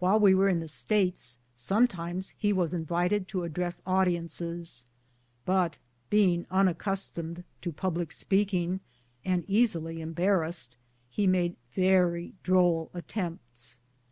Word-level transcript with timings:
While 0.00 0.18
we 0.18 0.34
were 0.34 0.48
in 0.48 0.58
the 0.58 0.66
States, 0.66 1.38
sometimes 1.54 2.30
he 2.36 2.52
was 2.52 2.74
in 2.74 2.84
vited 2.84 3.28
to 3.28 3.44
address 3.44 3.80
audiences, 3.86 4.84
but 5.46 5.78
being 6.10 6.44
unaccustomed 6.50 7.44
to 7.62 7.70
public 7.72 8.10
speaking, 8.10 8.80
and 9.24 9.44
easily 9.46 10.00
embarrassed, 10.00 10.74
he 11.08 11.28
made 11.28 11.54
very 11.72 12.34
droll 12.42 12.90
attempts. 12.94 13.78